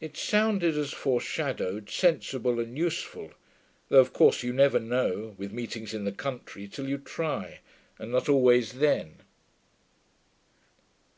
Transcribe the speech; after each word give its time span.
It 0.00 0.16
sounded, 0.16 0.78
as 0.78 0.94
foreshadowed, 0.94 1.90
sensible 1.90 2.58
and 2.58 2.78
useful, 2.78 3.32
though 3.90 4.00
of 4.00 4.14
course 4.14 4.42
you 4.42 4.50
never 4.54 4.78
know, 4.80 5.34
with 5.36 5.52
meetings 5.52 5.92
in 5.92 6.04
the 6.06 6.12
country, 6.12 6.66
till 6.66 6.88
you 6.88 6.96
try, 6.96 7.60
and 7.98 8.10
not 8.10 8.30
always 8.30 8.72
then. 8.80 9.16